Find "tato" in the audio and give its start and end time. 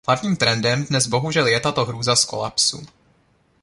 1.59-1.85